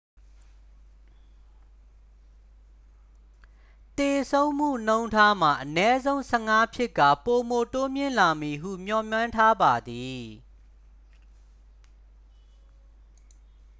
[3.97, 10.21] သေဆုံးမှုနှုန်းထားမှာ အနည်းဆုံး 15 ဖြစ်ကာ ပိုမိုတိုးမြင့်လာမည်ဟု မျှော်မှန်းထားပါသည်